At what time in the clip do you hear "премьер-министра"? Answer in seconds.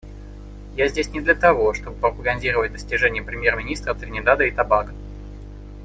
3.21-3.93